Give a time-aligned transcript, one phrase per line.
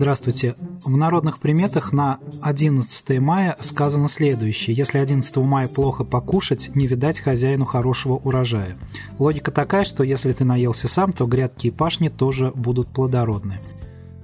[0.00, 0.54] Здравствуйте.
[0.82, 4.74] В народных приметах на 11 мая сказано следующее.
[4.74, 8.78] Если 11 мая плохо покушать, не видать хозяину хорошего урожая.
[9.18, 13.60] Логика такая, что если ты наелся сам, то грядки и пашни тоже будут плодородны.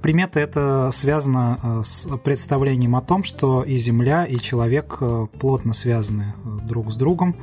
[0.00, 5.74] Примета это связано э, с представлением о том, что и Земля, и человек э, плотно
[5.74, 7.36] связаны э, друг с другом.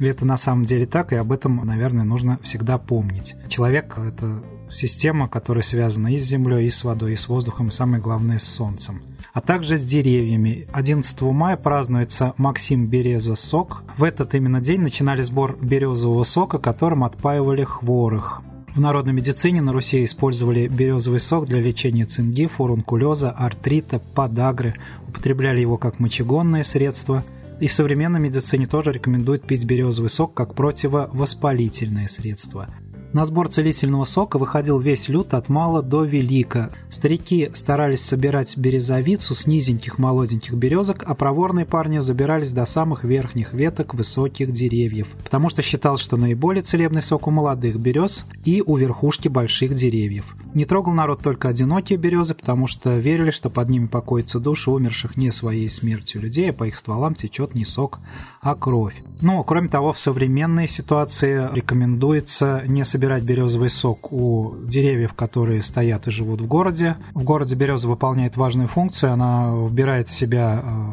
[0.00, 3.36] И это на самом деле так, и об этом, наверное, нужно всегда помнить.
[3.48, 7.72] Человек– это система, которая связана и с землей, и с водой, и с воздухом, и
[7.72, 9.02] самое главное, с солнцем
[9.36, 10.66] а также с деревьями.
[10.72, 13.84] 11 мая празднуется Максим Береза сок.
[13.98, 18.40] В этот именно день начинали сбор березового сока, которым отпаивали хворых.
[18.74, 25.60] В народной медицине на Руси использовали березовый сок для лечения цинги, фурункулеза, артрита, подагры, употребляли
[25.60, 27.22] его как мочегонное средство.
[27.60, 32.68] И в современной медицине тоже рекомендуют пить березовый сок как противовоспалительное средство.
[33.12, 36.70] На сбор целительного сока выходил весь люд от мала до велика.
[36.90, 43.52] Старики старались собирать березовицу с низеньких молоденьких березок, а проворные парни забирались до самых верхних
[43.52, 48.76] веток высоких деревьев, потому что считал, что наиболее целебный сок у молодых берез и у
[48.76, 50.24] верхушки больших деревьев.
[50.54, 55.16] Не трогал народ только одинокие березы, потому что верили, что под ними покоятся души умерших
[55.16, 57.98] не своей смертью людей, а по их стволам течет не сок,
[58.40, 58.94] а кровь.
[59.20, 66.08] Но, кроме того, в современной ситуации рекомендуется не собирать березовый сок у деревьев, которые стоят
[66.08, 66.96] и живут в городе.
[67.12, 70.92] В городе береза выполняет важную функцию, она вбирает в себя э,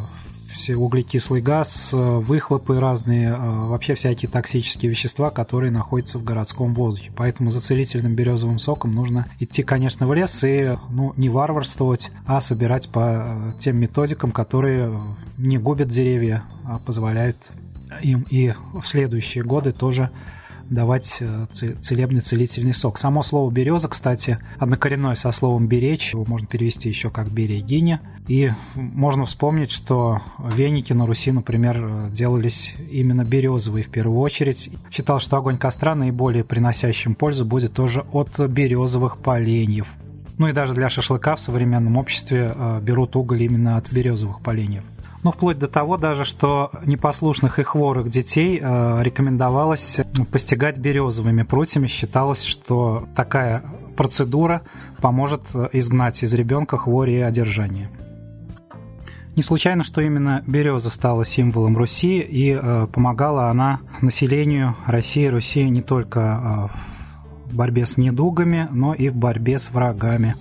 [0.51, 6.73] все углекислый газ, э, выхлопы разные, э, вообще всякие токсические вещества, которые находятся в городском
[6.73, 7.09] воздухе.
[7.15, 12.41] Поэтому за целительным березовым соком нужно идти, конечно, в лес и ну, не варварствовать, а
[12.41, 14.99] собирать по тем методикам, которые
[15.37, 17.37] не губят деревья, а позволяют
[18.01, 20.09] им и в следующие годы тоже
[20.69, 21.45] давать э,
[21.81, 22.97] целебный целительный сок.
[22.97, 28.01] Само слово береза, кстати, однокоренное со словом беречь, его можно перевести еще как берегиня.
[28.27, 34.69] И можно вспомнить, что веники на Руси, например, делались именно березовые в первую очередь.
[34.91, 39.87] Считал, что огонь костра наиболее приносящим пользу будет тоже от березовых поленьев.
[40.37, 44.83] Ну и даже для шашлыка в современном обществе э, берут уголь именно от березовых поленьев.
[45.23, 50.01] Ну, вплоть до того даже, что непослушных и хворых детей э, рекомендовалось
[50.31, 51.87] постигать березовыми прутьями.
[51.87, 53.63] Считалось, что такая
[53.95, 54.63] процедура
[55.01, 57.89] поможет изгнать из ребенка хвори и одержание.
[59.35, 65.67] Не случайно, что именно береза стала символом Руси, и э, помогала она населению России Руси
[65.69, 66.69] не только
[67.47, 70.35] э, в борьбе с недугами, но и в борьбе с врагами.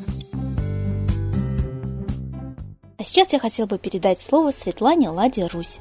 [3.03, 5.81] А сейчас я хотел бы передать слово Светлане Ладе Русь.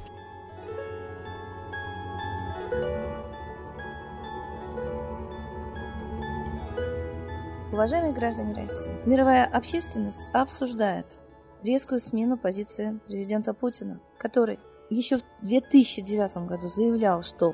[7.72, 11.20] Уважаемые граждане России, мировая общественность обсуждает
[11.62, 14.58] резкую смену позиции президента Путина, который
[14.90, 17.54] еще в 2009 году заявлял, что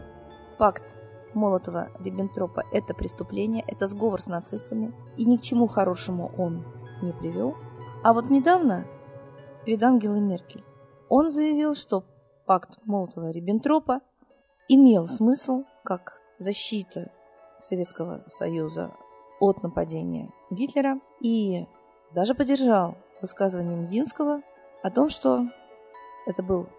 [0.57, 0.83] пакт
[1.33, 6.63] Молотова-Риббентропа– это преступление, это сговор с нацистами, и ни к чему хорошему он
[7.01, 7.57] не привел.
[8.01, 8.85] А вот недавно
[9.67, 10.63] перед Ангелой Меркель.
[11.09, 12.05] Он заявил, что
[12.45, 13.99] пакт Молотова-Риббентропа
[14.69, 17.11] имел смысл как защита
[17.59, 18.93] Советского Союза
[19.41, 21.67] от нападения Гитлера и
[22.15, 24.41] даже поддержал высказывание Мединского
[24.83, 25.43] о том, что
[26.27, 26.69] это был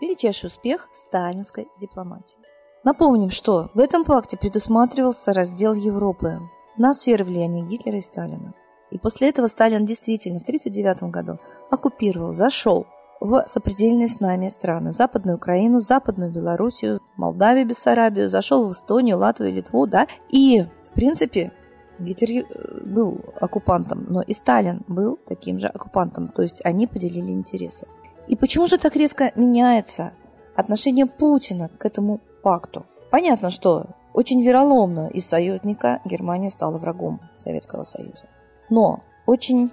[0.00, 2.38] величайший успех сталинской дипломатии.
[2.84, 6.38] Напомним, что в этом пакте предусматривался раздел Европы
[6.76, 8.54] на сферы влияния Гитлера и Сталина.
[8.90, 11.38] И после этого Сталин действительно в 1939 году
[11.70, 12.86] оккупировал, зашел
[13.20, 14.92] в сопредельные с нами страны.
[14.92, 20.06] Западную Украину, Западную Белоруссию, Молдавию, Бессарабию, зашел в Эстонию, Латвию, Литву, да.
[20.30, 21.52] И, в принципе,
[21.98, 26.28] Гитлер э, был оккупантом, но и Сталин был таким же оккупантом.
[26.28, 27.86] То есть они поделили интересы.
[28.28, 30.12] И почему же так резко меняется
[30.54, 32.86] отношение Путина к этому пакту?
[33.10, 38.28] Понятно, что очень вероломно из союзника Германия стала врагом Советского Союза.
[38.70, 39.70] Но очень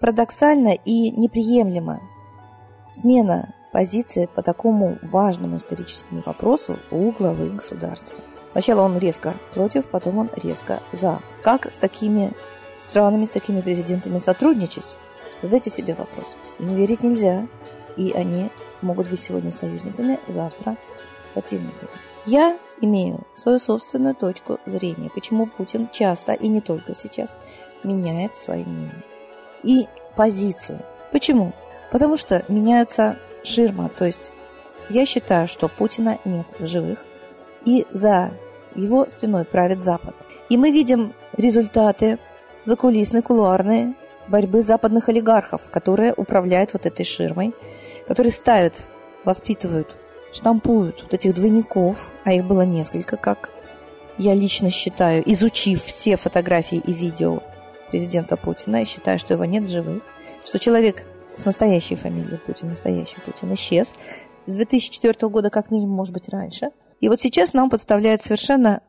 [0.00, 2.00] парадоксально и неприемлемо
[2.90, 8.16] смена позиции по такому важному историческому вопросу у главы государства.
[8.50, 11.20] Сначала он резко против, потом он резко за.
[11.42, 12.32] Как с такими
[12.80, 14.98] странами, с такими президентами сотрудничать?
[15.40, 16.26] Задайте себе вопрос.
[16.58, 17.48] Им верить нельзя,
[17.96, 18.50] и они
[18.82, 20.76] могут быть сегодня союзниками, завтра
[21.32, 21.90] противниками.
[22.26, 27.34] Я имею свою собственную точку зрения, почему Путин часто и не только сейчас
[27.82, 29.02] меняет свои мнения
[29.62, 29.86] и
[30.16, 30.80] позицию.
[31.10, 31.52] Почему?
[31.90, 34.32] Потому что меняются ширма, то есть
[34.88, 37.04] я считаю, что Путина нет в живых,
[37.64, 38.30] и за
[38.74, 40.14] его спиной правит Запад.
[40.48, 42.18] И мы видим результаты
[42.64, 43.94] закулисные, кулуарные
[44.28, 47.52] борьбы западных олигархов, которые управляют вот этой ширмой,
[48.06, 48.74] которые ставят,
[49.24, 49.96] воспитывают,
[50.32, 53.50] штампуют вот этих двойников, а их было несколько, как
[54.18, 57.40] я лично считаю, изучив все фотографии и видео
[57.90, 60.02] президента Путина, я считаю, что его нет в живых,
[60.44, 63.94] что человек с настоящей фамилией Путин, настоящий Путин, исчез
[64.46, 66.70] с 2004 года, как минимум, может быть, раньше.
[67.00, 68.80] И вот сейчас нам подставляют совершенно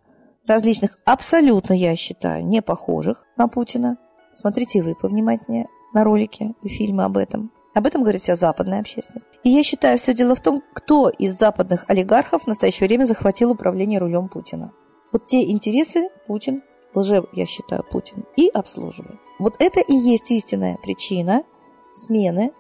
[0.45, 3.98] различных, абсолютно, я считаю, не похожих на Путина.
[4.36, 7.51] Смотрите вы повнимательнее на ролики и фильмы об этом.
[7.73, 9.27] Об этом говорит вся западная общественность.
[9.43, 13.51] И я считаю, все дело в том, кто из западных олигархов в настоящее время захватил
[13.51, 14.71] управление рулем Путина.
[15.11, 19.19] Вот те интересы Путин, лже, я считаю, Путин, и обслуживает.
[19.39, 21.43] Вот это и есть истинная причина
[21.93, 22.53] смены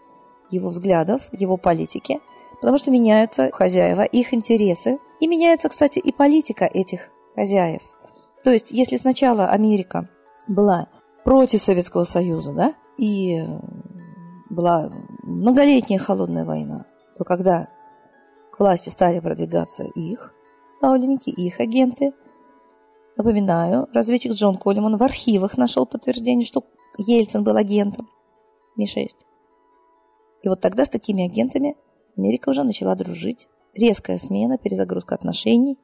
[0.49, 2.19] его взглядов, его политики,
[2.59, 7.81] потому что меняются хозяева, их интересы, и меняется, кстати, и политика этих хозяев.
[8.43, 10.09] То есть, если сначала Америка
[10.47, 10.89] была
[11.23, 13.43] против Советского Союза, да, и
[14.53, 14.91] была
[15.23, 16.85] многолетняя холодная война,
[17.17, 17.69] то когда
[18.51, 20.33] к власти стали продвигаться их
[20.69, 22.13] ставленники, их агенты,
[23.17, 26.63] напоминаю, разведчик Джон Коллиман в архивах нашел подтверждение, что
[26.97, 28.07] Ельцин был агентом
[28.75, 29.07] Ми-6.
[30.43, 31.75] И вот тогда с такими агентами
[32.17, 33.47] Америка уже начала дружить.
[33.73, 35.79] Резкая смена, перезагрузка отношений,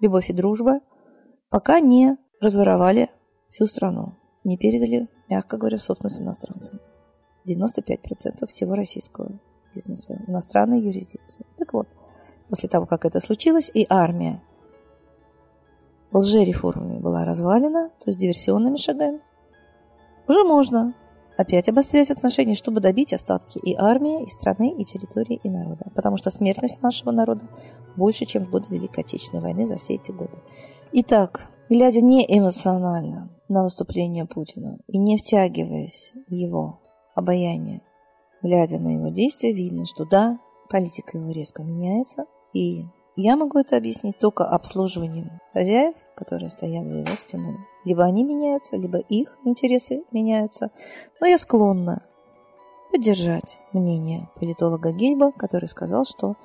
[0.00, 0.80] любовь и дружба,
[1.50, 3.10] пока не разворовали
[3.48, 6.80] всю страну, не передали, мягко говоря, в собственность иностранцам.
[7.48, 9.38] 95% всего российского
[9.74, 11.44] бизнеса, иностранной юрисдикции.
[11.56, 11.88] Так вот,
[12.48, 14.42] после того, как это случилось, и армия
[16.12, 19.20] лжереформами была развалена, то есть диверсионными шагами,
[20.26, 20.94] уже можно
[21.36, 25.90] опять обострять отношения, чтобы добить остатки и армии, и страны, и территории, и народа.
[25.94, 27.46] Потому что смертность нашего народа
[27.96, 30.38] больше, чем в годы Великой Отечественной войны за все эти годы.
[30.92, 36.80] Итак, глядя не эмоционально на выступление Путина и не втягиваясь в его
[37.18, 37.82] обаяние,
[38.42, 40.38] глядя на его действия, видно, что да,
[40.70, 42.84] политика его резко меняется, и
[43.16, 47.56] я могу это объяснить только обслуживанием хозяев, которые стоят за его спиной.
[47.84, 50.70] Либо они меняются, либо их интересы меняются.
[51.20, 52.04] Но я склонна
[52.92, 56.36] поддержать мнение политолога Гильба, который сказал, что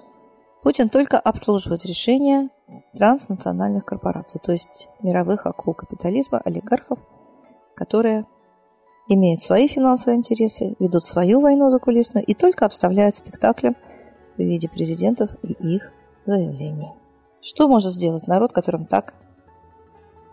[0.63, 2.49] Путин только обслуживает решения
[2.95, 6.99] транснациональных корпораций, то есть мировых акул капитализма, олигархов,
[7.75, 8.25] которые
[9.07, 13.75] имеют свои финансовые интересы, ведут свою войну закулисную и только обставляют спектаклем
[14.37, 15.91] в виде президентов и их
[16.25, 16.91] заявлений.
[17.41, 19.13] Что может сделать народ, которым так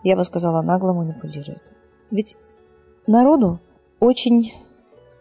[0.03, 1.73] я бы сказала, нагло манипулирует.
[2.09, 2.35] Ведь
[3.07, 3.59] народу
[3.99, 4.53] очень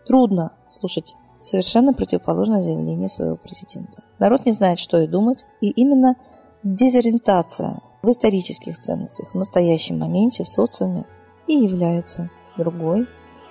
[0.07, 4.05] трудно слушать совершенно противоположное заявление своего президента.
[4.19, 6.17] Народ не знает, что и думать, и именно
[6.63, 11.07] дезориентация в исторических ценностях в настоящем моменте в социуме
[11.47, 13.07] и является другой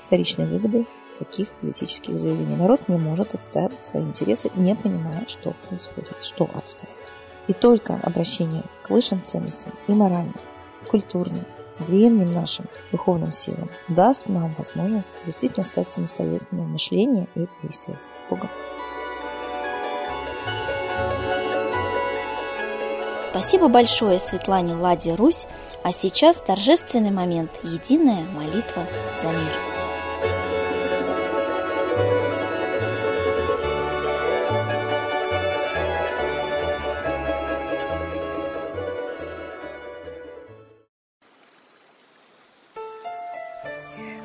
[0.10, 0.88] вторичной выгодой
[1.20, 2.56] таких политических заявлений.
[2.56, 6.98] Народ не может отстаивать свои интересы, не понимая, что происходит, что отстаивать.
[7.48, 10.34] И только обращение к высшим ценностям и моральным
[10.88, 11.46] культурным,
[11.88, 18.00] древним нашим духовным силам даст нам возможность действительно стать самостоятельным в мышлении и действиях.
[18.16, 18.50] С Богом!
[23.30, 25.46] Спасибо большое Светлане Ладе Русь,
[25.84, 28.88] а сейчас торжественный момент– единая молитва
[29.22, 29.79] за мир.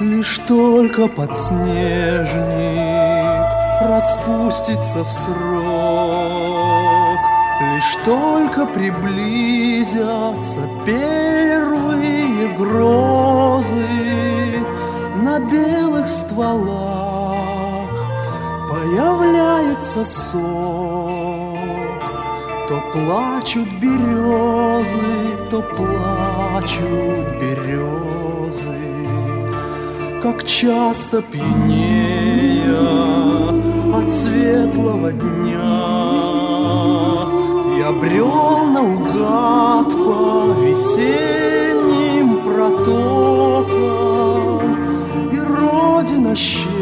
[0.00, 2.26] Лишь только подснежник
[3.82, 5.36] распустится в срок,
[7.60, 13.88] Лишь только приблизятся первые грозы
[15.22, 17.84] На белых стволах.
[18.70, 20.40] Появляется сок,
[22.68, 28.99] То плачут березы, то плачут березы
[30.22, 32.78] как часто пьянея
[33.94, 36.00] от светлого дня.
[37.78, 43.80] Я брел наугад по весенним протокам
[45.32, 46.79] И Родина щедро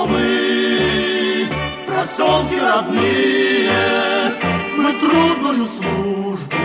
[0.00, 1.48] холмы,
[1.86, 4.32] проселки родные,
[4.76, 6.56] мы трудную службу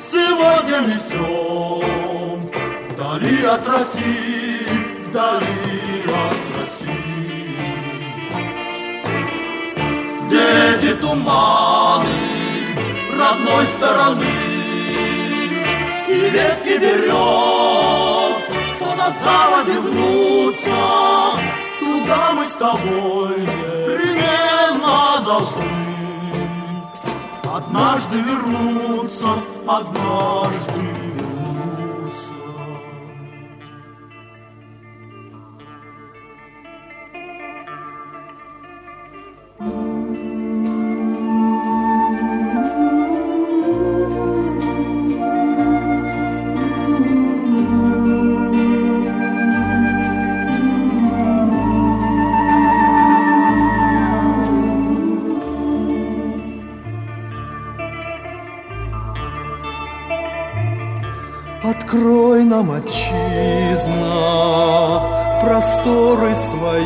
[0.00, 2.50] сегодня несем.
[2.90, 4.66] Вдали от России,
[5.08, 7.58] вдали от России.
[10.26, 12.08] Где эти туманы
[13.18, 14.24] родной стороны?
[16.08, 19.14] и ветки берез, что над
[19.82, 21.57] гнутся,
[22.08, 25.62] туда мы с тобой непременно должны
[27.44, 29.28] однажды вернуться,
[29.66, 31.27] однажды вернуться.
[61.62, 63.90] Открой нам, отчизна,
[65.42, 66.84] просторы свои,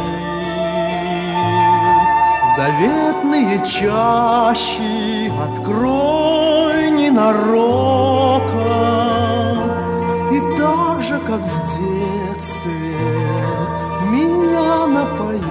[2.57, 8.53] Заветные чащи открой ненароком,
[10.33, 12.97] И так же, как в детстве,
[14.11, 15.43] меня напои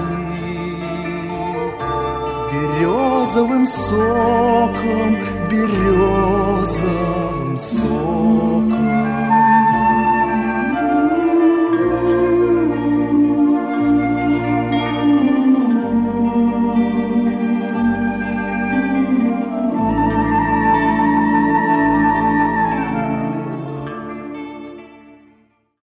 [2.52, 9.11] Березовым соком, березовым соком.